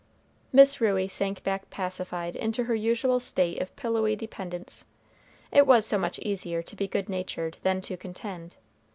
[0.51, 4.83] Miss Ruey sank back pacified into her usual state of pillowy dependence;
[5.51, 8.55] it was so much easier to be good natured than to contend.